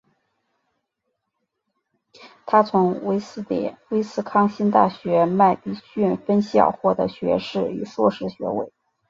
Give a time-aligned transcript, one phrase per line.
[2.47, 3.43] 他从威斯
[4.23, 8.73] 康辛大学麦迪逊分校获得学士与硕士学位。